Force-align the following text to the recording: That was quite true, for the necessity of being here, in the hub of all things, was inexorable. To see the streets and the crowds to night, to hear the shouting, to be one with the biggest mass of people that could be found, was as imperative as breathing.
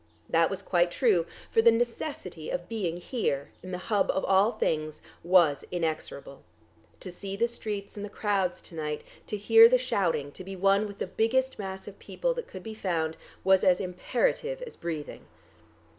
That 0.27 0.49
was 0.49 0.63
quite 0.63 0.89
true, 0.89 1.27
for 1.51 1.61
the 1.61 1.71
necessity 1.71 2.49
of 2.49 2.67
being 2.67 2.97
here, 2.97 3.51
in 3.61 3.69
the 3.71 3.77
hub 3.77 4.09
of 4.09 4.25
all 4.25 4.51
things, 4.53 5.03
was 5.23 5.63
inexorable. 5.71 6.41
To 7.01 7.11
see 7.11 7.35
the 7.35 7.47
streets 7.47 7.95
and 7.95 8.03
the 8.03 8.09
crowds 8.09 8.63
to 8.63 8.73
night, 8.75 9.03
to 9.27 9.37
hear 9.37 9.69
the 9.69 9.77
shouting, 9.77 10.31
to 10.31 10.43
be 10.43 10.55
one 10.55 10.87
with 10.87 10.97
the 10.97 11.05
biggest 11.05 11.59
mass 11.59 11.87
of 11.87 11.99
people 11.99 12.33
that 12.33 12.47
could 12.47 12.63
be 12.63 12.73
found, 12.73 13.15
was 13.43 13.63
as 13.63 13.79
imperative 13.79 14.63
as 14.63 14.75
breathing. 14.75 15.25